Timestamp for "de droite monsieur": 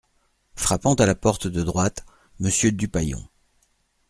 1.45-2.71